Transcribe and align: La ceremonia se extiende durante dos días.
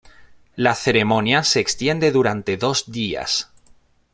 La 0.55 0.73
ceremonia 0.73 1.43
se 1.43 1.59
extiende 1.59 2.09
durante 2.11 2.57
dos 2.57 2.91
días. 2.91 3.51